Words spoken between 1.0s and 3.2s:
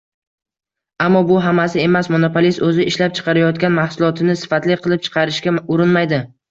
Ammo bu hammasi emas– monopolist o‘zi ishlab